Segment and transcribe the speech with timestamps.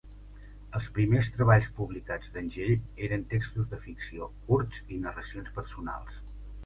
[0.77, 2.73] Els primers treballs publicats d'Angell
[3.09, 6.19] eren textos de ficció curts i narracions personals.